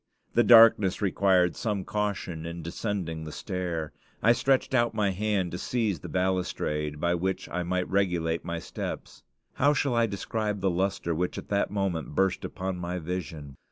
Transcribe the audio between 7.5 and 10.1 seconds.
might regulate my steps. How shall I